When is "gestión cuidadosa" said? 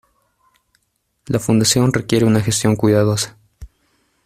2.41-3.37